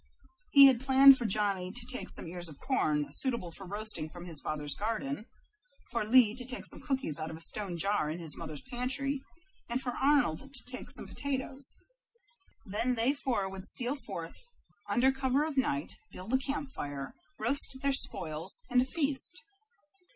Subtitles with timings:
[0.49, 4.25] He had planned for Johnny to take some ears of corn suitable for roasting from
[4.25, 5.27] his father's garden;
[5.91, 9.21] for Lee to take some cookies out of a stone jar in his mother's pantry;
[9.69, 11.77] and for Arnold to take some potatoes.
[12.65, 14.33] Then they four would steal forth
[14.89, 19.39] under cover of night, build a camp fire, roast their spoils, and feast.